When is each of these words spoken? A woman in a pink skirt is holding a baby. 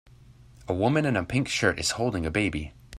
A 0.67 0.73
woman 0.73 1.05
in 1.05 1.15
a 1.15 1.23
pink 1.23 1.47
skirt 1.47 1.79
is 1.79 1.91
holding 1.91 2.25
a 2.25 2.31
baby. 2.31 2.73